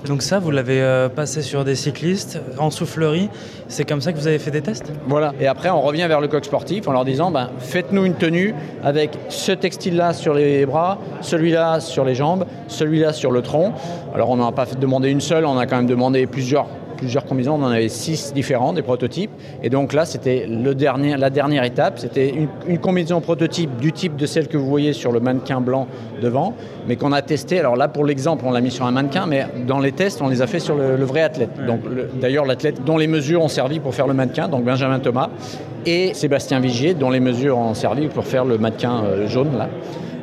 Donc 0.07 0.23
ça, 0.23 0.39
vous 0.39 0.51
l'avez 0.51 0.81
euh, 0.81 1.09
passé 1.09 1.43
sur 1.43 1.65
des 1.65 1.75
cyclistes 1.75 2.41
en 2.59 2.71
soufflerie. 2.71 3.29
C'est 3.69 3.87
comme 3.87 4.01
ça 4.01 4.13
que 4.13 4.19
vous 4.19 4.27
avez 4.27 4.39
fait 4.39 4.51
des 4.51 4.61
tests? 4.61 4.93
Voilà. 5.07 5.35
Et 5.41 5.47
après, 5.47 5.71
on 5.71 5.81
revient 5.81 6.07
vers 6.09 6.14
le 6.21 6.29
coq 6.29 6.45
sportif 6.45 6.89
en 6.89 6.93
leur 6.93 7.05
disant 7.05 7.31
ben, 7.31 7.51
faites-nous 7.59 8.05
une 8.05 8.15
tenue 8.15 8.55
avec 8.83 9.11
ce 9.29 9.53
textile-là 9.53 10.13
sur 10.13 10.35
les 10.35 10.67
bras, 10.67 10.99
celui-là 11.21 11.81
sur 11.81 12.05
les 12.05 12.15
jambes, 12.15 12.45
celui-là 12.69 13.13
sur 13.13 13.31
le 13.31 13.43
tronc. 13.43 13.73
Alors, 14.15 14.31
on 14.31 14.37
n'en 14.37 14.49
a 14.49 14.53
pas 14.53 14.67
demandé 14.67 15.11
une 15.11 15.21
seule, 15.21 15.45
on 15.45 15.59
a 15.59 15.67
quand 15.67 15.77
même 15.77 15.87
demandé 15.87 16.27
plusieurs. 16.27 16.67
Plusieurs 16.97 17.25
combinaisons, 17.25 17.55
on 17.55 17.63
en 17.63 17.71
avait 17.71 17.89
six 17.89 18.33
différents, 18.35 18.73
des 18.73 18.83
prototypes. 18.83 19.31
Et 19.63 19.71
donc 19.71 19.93
là, 19.93 20.05
c'était 20.05 20.47
dernier, 20.75 21.17
la 21.17 21.31
dernière 21.31 21.65
étape. 21.65 21.99
C'était 21.99 22.31
une, 22.31 22.49
une 22.67 22.79
combinaison 22.79 23.21
prototype 23.21 23.77
du 23.77 23.93
type 23.93 24.17
de 24.17 24.27
celle 24.27 24.49
que 24.49 24.57
vous 24.57 24.67
voyez 24.67 24.93
sur 24.93 25.13
le 25.13 25.21
mannequin 25.21 25.61
blanc 25.61 25.87
devant, 26.23 26.55
mais 26.89 26.97
qu'on 26.97 27.13
a 27.13 27.23
testé. 27.23 27.59
Alors 27.59 27.77
là, 27.77 27.89
pour 27.89 28.05
l'exemple, 28.05 28.45
on 28.47 28.51
l'a 28.51 28.61
mis 28.61 28.71
sur 28.71 28.87
un 28.87 28.91
mannequin, 28.91 29.27
mais 29.27 29.47
dans 29.67 29.81
les 29.81 29.93
tests, 29.93 30.23
on 30.23 30.29
les 30.29 30.43
a 30.43 30.47
fait 30.47 30.61
sur 30.61 30.77
le, 30.77 30.97
le 30.97 31.05
vrai 31.05 31.23
athlète. 31.23 31.51
Donc, 31.67 31.81
d'ailleurs, 32.21 32.45
l'athlète 32.45 32.85
dont 32.85 32.97
les 32.97 33.07
mesures 33.07 33.43
ont 33.43 33.49
servi 33.49 33.81
pour 33.81 33.95
faire 33.95 34.07
le 34.07 34.15
mannequin, 34.15 34.49
donc 34.49 34.65
Benjamin 34.65 34.99
Thomas, 34.99 35.31
et 35.87 36.15
Sébastien 36.15 36.61
Vigier, 36.61 36.95
dont 36.95 37.11
les 37.11 37.21
mesures 37.21 37.59
ont 37.59 37.75
servi 37.75 38.09
pour 38.09 38.25
faire 38.25 38.45
le 38.45 38.59
mannequin 38.59 39.05
euh, 39.05 39.29
jaune 39.29 39.57
là. 39.59 39.69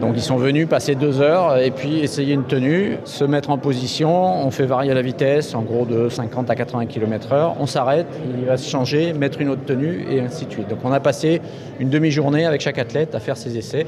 Donc 0.01 0.13
ils 0.15 0.21
sont 0.21 0.38
venus 0.38 0.68
passer 0.68 0.95
deux 0.95 1.21
heures 1.21 1.57
et 1.57 1.69
puis 1.71 2.00
essayer 2.00 2.33
une 2.33 2.45
tenue, 2.45 2.98
se 3.06 3.24
mettre 3.24 3.51
en 3.51 3.57
position, 3.57 4.45
on 4.45 4.50
fait 4.50 4.65
varier 4.65 4.94
la 4.94 5.03
vitesse, 5.03 5.53
en 5.53 5.62
gros 5.62 5.86
de 5.86 6.09
50 6.09 6.50
à 6.50 6.56
80 6.56 6.88
km/h, 6.88 7.53
on 7.59 7.68
s'arrête, 7.68 8.07
il 8.38 8.45
va 8.45 8.57
se 8.57 8.68
changer, 8.68 9.13
mettre 9.13 9.39
une 9.42 9.50
autre 9.50 9.63
tenue 9.63 10.06
et 10.09 10.19
ainsi 10.19 10.48
de 10.48 10.51
suite. 10.51 10.68
Donc 10.68 10.80
on 10.83 10.92
a 10.92 11.00
passé 11.00 11.39
une 11.80 11.89
demi-journée 11.89 12.45
avec 12.45 12.62
chaque 12.62 12.80
athlète 12.80 13.13
à 13.13 13.19
faire 13.19 13.38
ses 13.38 13.57
essais 13.57 13.86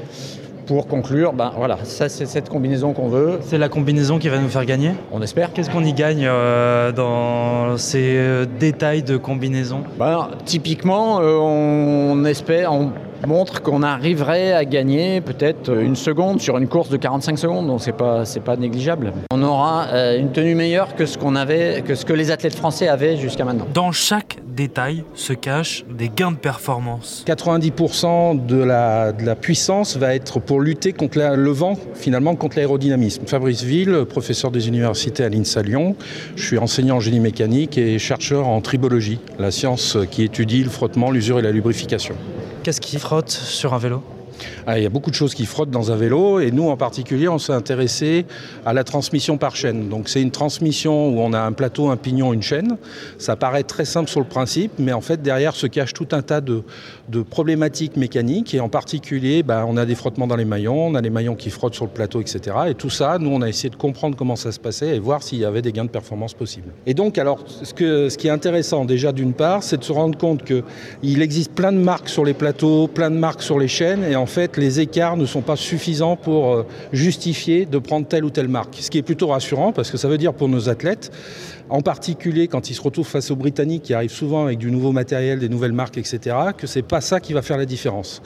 pour 0.66 0.86
conclure, 0.86 1.32
ben 1.32 1.52
voilà, 1.56 1.78
ça 1.84 2.08
c'est 2.08 2.26
cette 2.26 2.48
combinaison 2.48 2.92
qu'on 2.92 3.08
veut, 3.08 3.38
C'est 3.42 3.58
la 3.58 3.68
combinaison 3.68 4.18
qui 4.18 4.28
va 4.28 4.38
nous 4.38 4.48
faire 4.48 4.64
gagner? 4.64 4.92
On 5.12 5.20
espère. 5.20 5.52
Qu'est-ce 5.52 5.70
qu'on 5.70 5.84
y 5.84 5.92
gagne 5.92 6.24
euh, 6.24 6.90
dans 6.92 7.76
ces 7.76 8.16
euh, 8.16 8.46
détails 8.58 9.02
de 9.02 9.16
combinaison? 9.16 9.82
Ben, 9.98 10.28
typiquement, 10.44 11.20
euh, 11.20 11.36
on 11.36 12.24
espère, 12.24 12.72
on 12.72 12.92
montre 13.26 13.62
qu'on 13.62 13.82
arriverait 13.82 14.52
à 14.52 14.64
gagner 14.64 15.20
peut-être 15.20 15.76
une 15.76 15.96
seconde 15.96 16.40
sur 16.40 16.58
une 16.58 16.68
course 16.68 16.88
de 16.88 16.96
45 16.96 17.38
secondes, 17.38 17.66
donc 17.66 17.80
c'est 17.82 17.92
pas 17.92 18.24
c'est 18.24 18.40
pas 18.40 18.56
négligeable. 18.56 19.12
On 19.32 19.42
aura 19.42 19.86
euh, 19.92 20.18
une 20.18 20.32
tenue 20.32 20.54
meilleure 20.54 20.94
que 20.94 21.06
ce 21.06 21.18
qu'on 21.18 21.36
avait, 21.36 21.82
que 21.86 21.94
ce 21.94 22.04
que 22.04 22.12
les 22.12 22.30
athlètes 22.30 22.54
français 22.54 22.88
avaient 22.88 23.16
jusqu'à 23.16 23.44
maintenant. 23.44 23.66
Dans 23.72 23.92
chaque 23.92 24.38
détail 24.46 25.04
se 25.14 25.32
cachent 25.32 25.84
des 25.90 26.08
gains 26.14 26.30
de 26.32 26.36
performance. 26.36 27.24
90% 27.26 28.46
de 28.46 28.56
la, 28.62 29.12
de 29.12 29.24
la 29.24 29.34
puissance 29.34 29.96
va 29.96 30.14
être 30.14 30.38
pour 30.40 30.60
lutter 30.60 30.92
contre 30.92 31.18
la- 31.18 31.34
le 31.36 31.50
vent, 31.50 31.74
finalement 31.94 32.34
contre 32.36 32.56
l'aérodynamisme. 32.56 33.26
Fabrice 33.26 33.62
Ville, 33.62 34.04
professeur 34.08 34.50
des 34.50 34.68
universités 34.68 35.24
à 35.24 35.28
l'INSA 35.28 35.62
Lyon. 35.62 35.96
Je 36.36 36.44
suis 36.46 36.58
enseignant 36.58 36.96
en 36.96 37.00
génie 37.00 37.20
mécanique 37.20 37.78
et 37.78 37.98
chercheur 37.98 38.46
en 38.46 38.60
tribologie, 38.60 39.18
la 39.38 39.50
science 39.50 39.96
qui 40.10 40.22
étudie 40.22 40.62
le 40.62 40.70
frottement, 40.70 41.10
l'usure 41.10 41.38
et 41.38 41.42
la 41.42 41.50
lubrification. 41.50 42.14
Qu'est-ce 42.64 42.80
qui 42.80 42.98
frotte 42.98 43.30
sur 43.30 43.74
un 43.74 43.78
vélo? 43.78 44.02
Ah, 44.66 44.78
il 44.78 44.82
y 44.82 44.86
a 44.86 44.90
beaucoup 44.90 45.10
de 45.10 45.14
choses 45.14 45.34
qui 45.34 45.46
frottent 45.46 45.70
dans 45.70 45.92
un 45.92 45.96
vélo 45.96 46.40
et 46.40 46.50
nous 46.50 46.68
en 46.68 46.76
particulier 46.76 47.28
on 47.28 47.38
s'est 47.38 47.52
intéressé 47.52 48.26
à 48.64 48.72
la 48.72 48.84
transmission 48.84 49.36
par 49.36 49.56
chaîne. 49.56 49.88
Donc 49.88 50.08
c'est 50.08 50.22
une 50.22 50.30
transmission 50.30 51.08
où 51.08 51.20
on 51.20 51.32
a 51.32 51.40
un 51.40 51.52
plateau, 51.52 51.90
un 51.90 51.96
pignon, 51.96 52.32
une 52.32 52.42
chaîne. 52.42 52.76
Ça 53.18 53.36
paraît 53.36 53.62
très 53.62 53.84
simple 53.84 54.08
sur 54.08 54.20
le 54.20 54.26
principe, 54.26 54.72
mais 54.78 54.92
en 54.92 55.00
fait 55.00 55.22
derrière 55.22 55.54
se 55.54 55.66
cache 55.66 55.92
tout 55.92 56.08
un 56.12 56.22
tas 56.22 56.40
de, 56.40 56.62
problématiques 57.30 57.96
mécaniques 57.96 58.54
et 58.54 58.60
en 58.60 58.68
particulier 58.68 59.42
bah, 59.42 59.64
on 59.68 59.76
a 59.76 59.84
des 59.84 59.94
frottements 59.94 60.26
dans 60.26 60.36
les 60.36 60.44
maillons, 60.44 60.86
on 60.86 60.94
a 60.94 61.00
les 61.00 61.10
maillons 61.10 61.36
qui 61.36 61.50
frottent 61.50 61.74
sur 61.74 61.84
le 61.84 61.90
plateau, 61.90 62.20
etc. 62.20 62.56
Et 62.68 62.74
tout 62.74 62.90
ça, 62.90 63.18
nous 63.18 63.30
on 63.30 63.42
a 63.42 63.48
essayé 63.48 63.70
de 63.70 63.76
comprendre 63.76 64.16
comment 64.16 64.36
ça 64.36 64.52
se 64.52 64.60
passait 64.60 64.96
et 64.96 64.98
voir 64.98 65.22
s'il 65.22 65.38
y 65.38 65.44
avait 65.44 65.62
des 65.62 65.72
gains 65.72 65.84
de 65.84 65.90
performance 65.90 66.34
possibles. 66.34 66.70
Et 66.86 66.94
donc 66.94 67.18
alors 67.18 67.44
ce 67.46 67.72
qui 68.16 68.26
est 68.26 68.30
intéressant 68.30 68.84
déjà 68.84 69.12
d'une 69.12 69.32
part, 69.32 69.62
c'est 69.62 69.78
de 69.78 69.84
se 69.84 69.92
rendre 69.92 70.18
compte 70.18 70.42
qu'il 70.44 71.22
existe 71.22 71.52
plein 71.52 71.72
de 71.72 71.78
marques 71.78 72.08
sur 72.08 72.24
les 72.24 72.34
plateaux, 72.34 72.88
plein 72.88 73.10
de 73.10 73.16
marques 73.16 73.42
sur 73.42 73.58
les 73.58 73.68
chaînes 73.68 74.04
et 74.04 74.16
en 74.16 74.23
fait 74.26 74.56
les 74.56 74.80
écarts 74.80 75.16
ne 75.16 75.26
sont 75.26 75.40
pas 75.42 75.56
suffisants 75.56 76.16
pour 76.16 76.54
euh, 76.54 76.66
justifier 76.92 77.66
de 77.66 77.78
prendre 77.78 78.06
telle 78.06 78.24
ou 78.24 78.30
telle 78.30 78.48
marque. 78.48 78.76
Ce 78.80 78.90
qui 78.90 78.98
est 78.98 79.02
plutôt 79.02 79.28
rassurant 79.28 79.72
parce 79.72 79.90
que 79.90 79.96
ça 79.96 80.08
veut 80.08 80.18
dire 80.18 80.34
pour 80.34 80.48
nos 80.48 80.68
athlètes, 80.68 81.12
en 81.70 81.80
particulier 81.80 82.48
quand 82.48 82.70
ils 82.70 82.74
se 82.74 82.82
retrouvent 82.82 83.06
face 83.06 83.30
aux 83.30 83.36
Britanniques 83.36 83.82
qui 83.82 83.94
arrivent 83.94 84.10
souvent 84.10 84.44
avec 84.44 84.58
du 84.58 84.70
nouveau 84.70 84.92
matériel, 84.92 85.38
des 85.38 85.48
nouvelles 85.48 85.72
marques, 85.72 85.98
etc., 85.98 86.36
que 86.56 86.66
c'est 86.66 86.82
pas 86.82 87.00
ça 87.00 87.20
qui 87.20 87.32
va 87.32 87.42
faire 87.42 87.58
la 87.58 87.66
différence. 87.66 88.22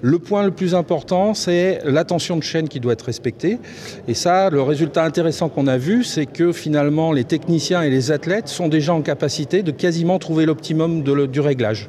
Le 0.00 0.18
point 0.18 0.44
le 0.44 0.50
plus 0.52 0.74
important, 0.74 1.34
c'est 1.34 1.80
l'attention 1.84 2.36
de 2.36 2.42
chaîne 2.42 2.68
qui 2.68 2.80
doit 2.80 2.92
être 2.92 3.06
respectée. 3.06 3.58
Et 4.06 4.14
ça, 4.14 4.48
le 4.50 4.62
résultat 4.62 5.04
intéressant 5.04 5.48
qu'on 5.48 5.66
a 5.66 5.76
vu, 5.76 6.04
c'est 6.04 6.26
que 6.26 6.52
finalement, 6.52 7.12
les 7.12 7.24
techniciens 7.24 7.82
et 7.82 7.90
les 7.90 8.12
athlètes 8.12 8.48
sont 8.48 8.68
déjà 8.68 8.94
en 8.94 9.02
capacité 9.02 9.62
de 9.62 9.70
quasiment 9.72 10.18
trouver 10.18 10.46
l'optimum 10.46 11.02
du 11.02 11.40
réglage. 11.40 11.86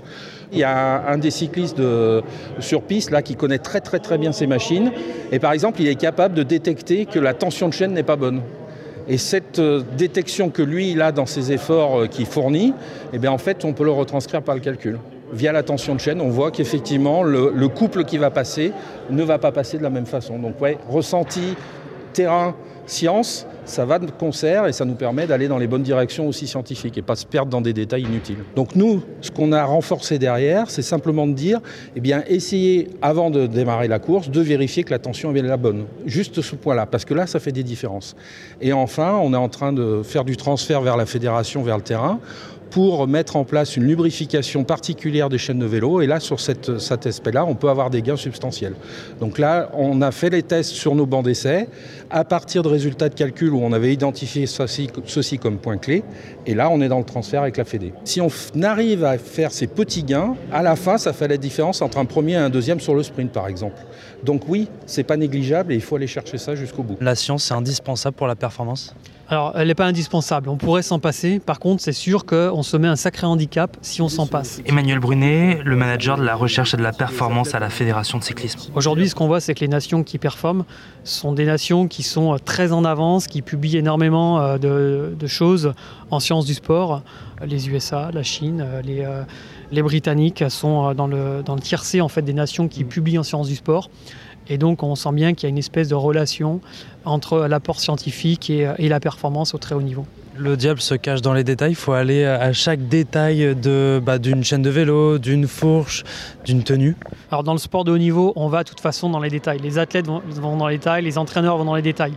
Il 0.51 0.57
y 0.57 0.63
a 0.63 1.07
un 1.07 1.17
des 1.17 1.31
cyclistes 1.31 1.77
de, 1.77 2.23
sur 2.59 2.81
piste 2.81 3.11
là 3.11 3.21
qui 3.21 3.35
connaît 3.35 3.59
très 3.59 3.81
très 3.81 3.99
très 3.99 4.17
bien 4.17 4.31
ces 4.31 4.47
machines 4.47 4.91
et 5.31 5.39
par 5.39 5.51
exemple 5.51 5.81
il 5.81 5.87
est 5.87 5.95
capable 5.95 6.33
de 6.33 6.43
détecter 6.43 7.05
que 7.05 7.19
la 7.19 7.33
tension 7.33 7.67
de 7.67 7.73
chaîne 7.73 7.93
n'est 7.93 8.03
pas 8.03 8.15
bonne. 8.15 8.41
Et 9.09 9.17
cette 9.17 9.57
euh, 9.57 9.81
détection 9.97 10.51
que 10.51 10.61
lui 10.61 10.91
il 10.91 11.01
a 11.01 11.11
dans 11.11 11.25
ses 11.25 11.51
efforts 11.51 12.01
euh, 12.01 12.05
qu'il 12.05 12.27
fournit, 12.27 12.75
eh 13.11 13.17
bien, 13.17 13.31
en 13.31 13.39
fait, 13.39 13.65
on 13.65 13.73
peut 13.73 13.83
le 13.83 13.91
retranscrire 13.91 14.43
par 14.43 14.53
le 14.53 14.61
calcul. 14.61 14.99
Via 15.33 15.51
la 15.51 15.63
tension 15.63 15.95
de 15.95 15.99
chaîne, 15.99 16.21
on 16.21 16.29
voit 16.29 16.51
qu'effectivement, 16.51 17.23
le, 17.23 17.51
le, 17.53 17.67
couple 17.67 18.03
qui 18.03 18.19
va 18.19 18.29
passer 18.29 18.71
ne 19.09 19.23
va 19.23 19.39
pas 19.39 19.51
passer 19.51 19.79
de 19.79 19.83
la 19.83 19.89
même 19.89 20.05
façon. 20.05 20.37
Donc, 20.37 20.61
ouais, 20.61 20.77
ressenti, 20.87 21.55
terrain, 22.13 22.55
science, 22.91 23.45
ça 23.65 23.85
va 23.85 23.99
de 23.99 24.09
concert 24.09 24.65
et 24.65 24.73
ça 24.73 24.85
nous 24.85 24.95
permet 24.95 25.27
d'aller 25.27 25.47
dans 25.47 25.57
les 25.57 25.67
bonnes 25.67 25.83
directions 25.83 26.27
aussi 26.27 26.47
scientifiques 26.47 26.97
et 26.97 27.01
pas 27.01 27.15
se 27.15 27.25
perdre 27.25 27.51
dans 27.51 27.61
des 27.61 27.73
détails 27.73 28.03
inutiles. 28.03 28.43
Donc 28.55 28.75
nous, 28.75 29.03
ce 29.21 29.31
qu'on 29.31 29.51
a 29.51 29.63
renforcé 29.63 30.17
derrière, 30.17 30.69
c'est 30.69 30.81
simplement 30.81 31.27
de 31.27 31.33
dire, 31.33 31.59
eh 31.95 31.99
bien, 31.99 32.23
essayez 32.27 32.89
avant 33.01 33.29
de 33.29 33.47
démarrer 33.47 33.87
la 33.87 33.99
course 33.99 34.29
de 34.29 34.41
vérifier 34.41 34.83
que 34.83 34.91
la 34.91 34.99
tension 34.99 35.35
est 35.35 35.41
la 35.41 35.57
bonne. 35.57 35.85
Juste 36.05 36.41
ce 36.41 36.55
point-là, 36.55 36.85
parce 36.85 37.05
que 37.05 37.13
là, 37.13 37.27
ça 37.27 37.39
fait 37.39 37.51
des 37.51 37.63
différences. 37.63 38.15
Et 38.61 38.73
enfin, 38.73 39.19
on 39.21 39.33
est 39.33 39.37
en 39.37 39.49
train 39.49 39.71
de 39.71 40.01
faire 40.03 40.25
du 40.25 40.35
transfert 40.35 40.81
vers 40.81 40.97
la 40.97 41.05
fédération, 41.05 41.63
vers 41.63 41.77
le 41.77 41.83
terrain 41.83 42.19
pour 42.69 43.07
mettre 43.07 43.35
en 43.35 43.43
place 43.43 43.75
une 43.77 43.83
lubrification 43.83 44.63
particulière 44.63 45.29
des 45.29 45.37
chaînes 45.37 45.59
de 45.59 45.65
vélo. 45.65 46.01
Et 46.01 46.07
là, 46.07 46.19
sur 46.19 46.39
cette, 46.39 46.79
cet 46.79 47.05
aspect-là, 47.05 47.45
on 47.45 47.55
peut 47.55 47.69
avoir 47.69 47.89
des 47.89 48.01
gains 48.01 48.15
substantiels. 48.15 48.73
Donc 49.19 49.39
là, 49.39 49.69
on 49.73 50.01
a 50.01 50.11
fait 50.11 50.29
les 50.29 50.43
tests 50.43 50.71
sur 50.71 50.95
nos 50.95 51.05
bancs 51.05 51.23
d'essai 51.23 51.67
à 52.09 52.23
partir 52.23 52.63
de 52.63 52.67
résultats 52.67 53.09
de 53.09 53.15
calcul 53.15 53.53
où 53.53 53.61
on 53.61 53.73
avait 53.73 53.93
identifié 53.93 54.45
ceci, 54.45 54.89
ceci 55.05 55.37
comme 55.37 55.57
point 55.57 55.77
clé. 55.77 56.03
Et 56.45 56.55
là, 56.55 56.69
on 56.71 56.81
est 56.81 56.87
dans 56.89 56.99
le 56.99 57.05
transfert 57.05 57.41
avec 57.41 57.57
la 57.57 57.65
Fédé. 57.65 57.93
Si 58.03 58.21
on 58.21 58.29
arrive 58.63 59.03
à 59.03 59.17
faire 59.17 59.51
ces 59.51 59.67
petits 59.67 60.03
gains, 60.03 60.35
à 60.51 60.61
la 60.61 60.75
fin, 60.75 60.97
ça 60.97 61.13
fait 61.13 61.27
la 61.27 61.37
différence 61.37 61.81
entre 61.81 61.97
un 61.97 62.05
premier 62.05 62.33
et 62.33 62.37
un 62.37 62.49
deuxième 62.49 62.79
sur 62.79 62.95
le 62.95 63.03
sprint, 63.03 63.31
par 63.31 63.47
exemple. 63.47 63.77
Donc 64.23 64.43
oui, 64.47 64.67
c'est 64.85 65.03
pas 65.03 65.17
négligeable 65.17 65.73
et 65.73 65.75
il 65.75 65.81
faut 65.81 65.95
aller 65.95 66.07
chercher 66.07 66.37
ça 66.37 66.55
jusqu'au 66.55 66.83
bout. 66.83 66.97
La 66.99 67.15
science, 67.15 67.45
c'est 67.45 67.53
indispensable 67.53 68.15
pour 68.15 68.27
la 68.27 68.35
performance? 68.35 68.93
Alors, 69.31 69.53
elle 69.55 69.67
n'est 69.67 69.75
pas 69.75 69.85
indispensable. 69.85 70.49
On 70.49 70.57
pourrait 70.57 70.81
s'en 70.81 70.97
passer. 70.97 71.37
Par 71.37 71.59
contre, 71.59 71.83
c'est 71.83 71.93
sûr 71.93 72.25
qu'on 72.25 72.63
se 72.63 72.77
met 72.77 72.87
un 72.87 72.95
sacré 72.95 73.27
handicap 73.27 73.77
si 73.81 74.01
on 74.01 74.09
s'en 74.09 74.25
passe. 74.25 74.59
Emmanuel 74.65 74.97
Brunet, 74.97 75.59
le 75.63 75.75
manager 75.75 76.17
de 76.17 76.23
la 76.23 76.33
recherche 76.33 76.73
et 76.73 76.77
de 76.77 76.81
la 76.81 76.93
performance 76.93 77.53
à 77.53 77.59
la 77.59 77.69
Fédération 77.69 78.17
de 78.17 78.23
cyclisme. 78.23 78.59
Aujourd'hui, 78.73 79.07
ce 79.07 79.13
qu'on 79.13 79.27
voit, 79.27 79.39
c'est 79.39 79.53
que 79.53 79.59
les 79.59 79.67
nations 79.67 80.03
qui 80.03 80.17
performent 80.17 80.65
sont 81.03 81.31
des 81.31 81.45
nations 81.45 81.87
qui 81.87 82.01
sont 82.01 82.33
euh, 82.33 82.37
très 82.43 82.71
en 82.71 82.83
avance, 82.83 83.27
qui 83.27 83.43
publient 83.43 83.77
énormément 83.77 84.41
euh, 84.41 84.57
de, 84.57 85.27
choses 85.27 85.73
en 86.09 86.19
sciences 86.19 86.47
du 86.47 86.55
sport. 86.55 87.03
Les 87.45 87.69
USA, 87.69 88.09
la 88.11 88.23
Chine, 88.23 88.65
euh, 88.65 88.81
les, 88.81 89.07
les 89.71 89.81
Britanniques 89.83 90.43
sont 90.49 90.95
dans 90.95 91.05
le, 91.05 91.43
dans 91.45 91.53
le 91.53 91.61
tiercé 91.61 92.01
en 92.01 92.09
fait, 92.09 92.23
des 92.23 92.33
nations 92.33 92.67
qui 92.67 92.83
publient 92.83 93.19
en 93.19 93.23
sciences 93.23 93.47
du 93.47 93.55
sport. 93.55 93.91
Et 94.49 94.57
donc 94.57 94.83
on 94.83 94.95
sent 94.95 95.11
bien 95.13 95.33
qu'il 95.33 95.47
y 95.47 95.47
a 95.47 95.49
une 95.49 95.57
espèce 95.57 95.87
de 95.87 95.95
relation 95.95 96.61
entre 97.05 97.47
l'apport 97.47 97.79
scientifique 97.79 98.49
et, 98.49 98.89
la 98.89 98.99
performance 98.99 99.53
au 99.53 99.57
très 99.57 99.75
haut 99.75 99.81
niveau. 99.81 100.05
Le 100.37 100.55
diable 100.55 100.79
se 100.79 100.95
cache 100.95 101.21
dans 101.21 101.33
les 101.33 101.43
détails, 101.43 101.71
il 101.71 101.75
faut 101.75 101.91
aller 101.91 102.25
à 102.25 102.53
chaque 102.53 102.87
détail 102.87 103.55
bah, 104.01 104.17
d'une 104.19 104.43
chaîne 104.43 104.61
de 104.61 104.69
vélo, 104.69 105.17
d'une 105.17 105.47
fourche, 105.47 106.03
d'une 106.45 106.63
tenue. 106.63 106.95
Alors 107.31 107.43
dans 107.43 107.53
le 107.53 107.59
sport 107.59 107.83
de 107.83 107.91
haut 107.91 107.97
niveau, 107.97 108.33
on 108.35 108.47
va 108.47 108.63
de 108.63 108.69
toute 108.69 108.79
façon 108.79 109.09
dans 109.09 109.19
les 109.19 109.29
détails. 109.29 109.59
Les 109.59 109.77
athlètes 109.77 110.07
vont, 110.07 110.21
vont 110.27 110.57
dans 110.57 110.67
les 110.67 110.77
détails, 110.77 111.03
les 111.03 111.17
entraîneurs 111.17 111.57
vont 111.57 111.65
dans 111.65 111.75
les 111.75 111.81
détails. 111.81 112.13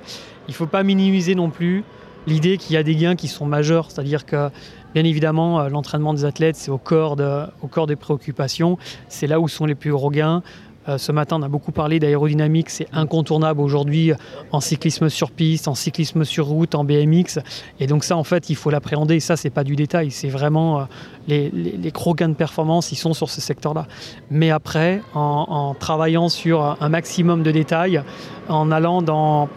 Il 0.49 0.53
ne 0.53 0.57
faut 0.57 0.67
pas 0.67 0.83
minimiser 0.83 1.35
non 1.35 1.51
plus 1.51 1.85
l'idée 2.27 2.57
qu'il 2.57 2.75
y 2.75 2.77
a 2.77 2.83
des 2.83 2.95
gains 2.95 3.17
qui 3.17 3.29
sont 3.29 3.47
majeurs, 3.47 3.91
c'est-à-dire 3.91 4.25
que 4.25 4.51
Bien 4.95 5.05
évidemment, 5.05 5.61
euh, 5.61 5.69
l'entraînement 5.69 6.13
des 6.13 6.25
athlètes, 6.25 6.57
c'est 6.57 6.71
au, 6.71 6.79
corps 6.79 7.17
au 7.63 7.67
corps 7.67 7.87
des 7.87 7.97
préoccupations. 7.97 8.77
C'est 9.09 9.27
là 9.27 9.41
où 9.41 9.49
sont 9.49 9.65
les 9.65 9.75
plus 9.75 9.91
gros 9.91 10.11
gains. 10.11 10.43
Euh, 10.89 10.99
ce 10.99 11.13
matin, 11.13 11.37
on 11.39 11.43
a 11.43 11.49
beaucoup 11.49 11.73
parlé 11.73 12.01
d'aérodynamique, 12.01 12.71
c'est 12.71 12.89
incontournable 12.93 13.61
aujourd'hui 13.61 14.13
en 14.51 14.61
cyclisme 14.61 15.09
sur 15.09 15.31
piste, 15.31 15.69
en 15.69 15.75
cyclisme 15.75 16.25
sur 16.25 16.47
route, 16.47 16.75
en 16.75 16.85
BMX. 16.85 17.39
Et 17.79 17.87
donc 17.87 18.05
ça, 18.05 18.17
en 18.17 18.25
fait, 18.25 18.51
il 18.51 18.57
faut 18.57 18.71
l'appréhender. 18.71 19.21
Ça, 19.21 19.37
c'est 19.37 19.51
pas 19.51 19.65
du 19.65 19.77
détail, 19.77 20.11
c'est 20.11 20.29
vraiment 20.29 20.81
euh, 20.81 20.85
les, 21.29 21.51
les, 21.51 21.91
gros 21.91 22.15
gains 22.15 22.29
de 22.29 22.35
performance, 22.35 22.91
ils 22.91 22.97
sont 22.97 23.15
sur 23.15 23.31
ce 23.31 23.41
secteur-là. 23.41 23.87
Mais 24.31 24.51
après, 24.51 25.03
en, 25.15 25.75
travaillant 25.79 26.29
sur 26.29 26.77
un 26.81 26.89
maximum 26.89 27.43
de 27.43 27.51
détails, 27.51 28.03
en 28.49 28.71
allant 28.71 29.03
dans 29.03 29.49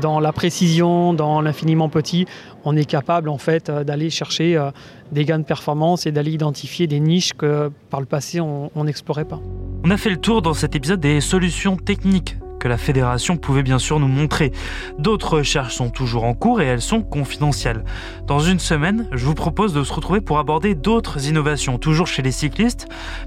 dans 0.00 0.20
la 0.20 0.32
précision, 0.32 1.12
dans 1.14 1.40
l'infiniment 1.40 1.88
petit, 1.88 2.26
on 2.64 2.76
est 2.76 2.84
capable 2.84 3.28
en 3.28 3.38
fait 3.38 3.68
euh, 3.68 3.84
d'aller 3.84 4.10
chercher 4.10 4.70
des 5.12 5.24
gains 5.24 5.38
de 5.38 5.44
performance 5.44 6.06
et 6.06 6.12
d'aller 6.12 6.32
identifier 6.32 6.86
des 6.86 7.00
niches 7.00 7.32
que 7.32 7.70
par 7.90 8.00
le 8.00 8.06
passé 8.06 8.40
on 8.40 8.84
n'explorait 8.84 9.24
pas. 9.24 9.40
On 9.84 9.90
a 9.90 9.96
fait 9.96 10.10
le 10.10 10.18
tour 10.18 10.42
dans 10.42 10.54
cet 10.54 10.74
épisode 10.74 11.00
des 11.00 11.20
solutions 11.20 11.76
techniques 11.76 12.36
que 12.60 12.68
la 12.68 12.76
fédération 12.76 13.36
pouvait 13.36 13.64
bien 13.64 13.80
sûr 13.80 13.98
nous 13.98 14.06
montrer. 14.06 14.52
D'autres 14.98 15.38
recherches 15.38 15.74
sont 15.74 15.90
toujours 15.90 16.22
en 16.22 16.34
cours 16.34 16.60
et 16.60 16.66
elles 16.66 16.82
sont 16.82 17.02
confidentielles. 17.02 17.84
Dans 18.26 18.38
une 18.38 18.60
semaine, 18.60 19.08
je 19.10 19.24
vous 19.24 19.34
propose 19.34 19.72
de 19.72 19.82
se 19.82 19.92
retrouver 19.92 20.20
pour 20.20 20.38
aborder 20.38 20.76
d'autres 20.76 21.26
innovations, 21.26 21.78
toujours 21.78 22.06
chez 22.06 22.22
les 22.22 22.30
cyclistes, 22.30 22.86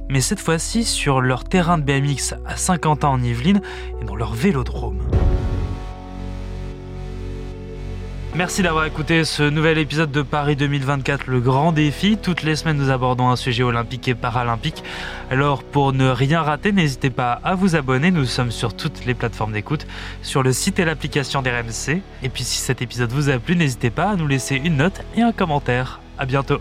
mais 0.09 0.21
cette 0.21 0.39
fois-ci 0.39 0.85
sur 0.85 1.19
leur 1.19 1.43
terrain 1.43 1.77
de 1.77 1.83
BMX 1.83 2.35
à 2.45 2.55
Saint-Quentin 2.55 3.09
en 3.09 3.21
Yvelines 3.21 3.61
et 4.01 4.05
dans 4.05 4.15
leur 4.15 4.33
vélodrome. 4.33 4.99
Merci 8.35 8.63
d'avoir 8.63 8.85
écouté 8.85 9.25
ce 9.25 9.43
nouvel 9.43 9.77
épisode 9.77 10.09
de 10.09 10.23
Paris 10.23 10.55
2024, 10.55 11.27
le 11.27 11.39
grand 11.39 11.71
défi. 11.71 12.17
Toutes 12.17 12.41
les 12.41 12.55
semaines, 12.55 12.77
nous 12.77 12.89
abordons 12.89 13.29
un 13.29 13.35
sujet 13.35 13.61
olympique 13.61 14.07
et 14.07 14.15
paralympique. 14.15 14.83
Alors, 15.29 15.63
pour 15.63 15.93
ne 15.93 16.09
rien 16.09 16.41
rater, 16.41 16.71
n'hésitez 16.71 17.11
pas 17.11 17.39
à 17.43 17.53
vous 17.53 17.75
abonner. 17.75 18.09
Nous 18.09 18.25
sommes 18.25 18.49
sur 18.49 18.75
toutes 18.75 19.05
les 19.05 19.13
plateformes 19.13 19.53
d'écoute, 19.53 19.85
sur 20.23 20.41
le 20.41 20.51
site 20.51 20.79
et 20.79 20.85
l'application 20.85 21.43
d'RMC. 21.43 22.01
Et 22.23 22.29
puis, 22.29 22.43
si 22.43 22.57
cet 22.57 22.81
épisode 22.81 23.11
vous 23.11 23.29
a 23.29 23.37
plu, 23.37 23.55
n'hésitez 23.55 23.91
pas 23.91 24.09
à 24.09 24.15
nous 24.15 24.27
laisser 24.27 24.55
une 24.55 24.77
note 24.77 25.03
et 25.15 25.21
un 25.21 25.31
commentaire. 25.31 26.01
À 26.17 26.25
bientôt. 26.25 26.57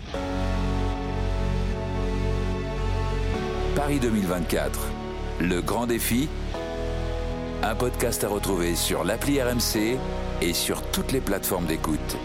Paris 3.75 3.99
2024, 3.99 4.89
le 5.41 5.63
grand 5.63 5.87
défi. 5.87 6.29
Un 7.65 7.77
podcast 7.77 8.25
à 8.25 8.29
retrouver 8.29 8.75
sur 8.75 9.05
l'appli 9.05 9.41
RMC 9.41 9.97
et 10.41 10.53
sur 10.53 10.83
toutes 10.91 11.13
les 11.13 11.21
plateformes 11.21 11.67
d'écoute. 11.67 12.19